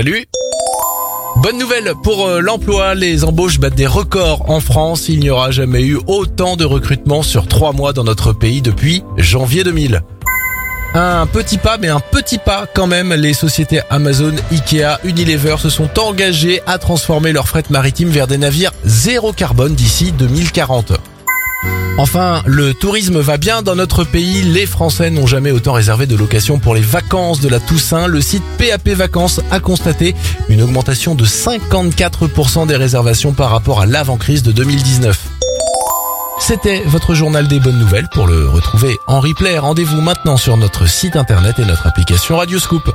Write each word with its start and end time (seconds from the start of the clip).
salut 0.00 0.24
Bonne 1.42 1.58
nouvelle 1.58 1.92
pour 2.02 2.26
euh, 2.26 2.40
l'emploi, 2.40 2.94
les 2.94 3.22
embauches 3.22 3.60
battent 3.60 3.74
des 3.74 3.86
records 3.86 4.48
en 4.48 4.58
France. 4.60 5.10
Il 5.10 5.20
n'y 5.20 5.28
aura 5.28 5.50
jamais 5.50 5.82
eu 5.82 5.98
autant 6.06 6.56
de 6.56 6.64
recrutements 6.64 7.22
sur 7.22 7.46
trois 7.46 7.74
mois 7.74 7.92
dans 7.92 8.04
notre 8.04 8.32
pays 8.32 8.62
depuis 8.62 9.04
janvier 9.18 9.62
2000. 9.62 10.00
Un 10.94 11.26
petit 11.26 11.58
pas, 11.58 11.76
mais 11.76 11.88
un 11.88 12.00
petit 12.00 12.38
pas 12.38 12.64
quand 12.72 12.86
même, 12.86 13.12
les 13.12 13.34
sociétés 13.34 13.82
Amazon, 13.90 14.32
Ikea, 14.50 15.00
Unilever 15.04 15.56
se 15.58 15.68
sont 15.68 15.90
engagés 15.98 16.62
à 16.66 16.78
transformer 16.78 17.32
leur 17.32 17.46
fret 17.46 17.64
maritime 17.68 18.08
vers 18.08 18.26
des 18.26 18.38
navires 18.38 18.72
zéro 18.86 19.34
carbone 19.34 19.74
d'ici 19.74 20.12
2040. 20.12 20.94
Enfin, 21.98 22.42
le 22.46 22.72
tourisme 22.72 23.20
va 23.20 23.36
bien 23.36 23.60
dans 23.60 23.74
notre 23.74 24.04
pays. 24.04 24.42
Les 24.42 24.64
Français 24.64 25.10
n'ont 25.10 25.26
jamais 25.26 25.50
autant 25.50 25.74
réservé 25.74 26.06
de 26.06 26.16
locations 26.16 26.58
pour 26.58 26.74
les 26.74 26.80
vacances 26.80 27.40
de 27.40 27.48
la 27.48 27.60
Toussaint. 27.60 28.06
Le 28.06 28.22
site 28.22 28.42
PAP 28.56 28.88
Vacances 28.88 29.40
a 29.50 29.60
constaté 29.60 30.14
une 30.48 30.62
augmentation 30.62 31.14
de 31.14 31.26
54% 31.26 32.66
des 32.66 32.76
réservations 32.76 33.32
par 33.32 33.50
rapport 33.50 33.80
à 33.82 33.86
l'avant-crise 33.86 34.42
de 34.42 34.52
2019. 34.52 35.18
C'était 36.40 36.82
votre 36.86 37.14
journal 37.14 37.46
des 37.48 37.60
bonnes 37.60 37.78
nouvelles. 37.78 38.08
Pour 38.14 38.26
le 38.26 38.48
retrouver 38.48 38.96
en 39.06 39.20
replay, 39.20 39.58
rendez-vous 39.58 40.00
maintenant 40.00 40.38
sur 40.38 40.56
notre 40.56 40.88
site 40.88 41.16
internet 41.16 41.58
et 41.58 41.66
notre 41.66 41.86
application 41.86 42.38
Radioscoop. 42.38 42.90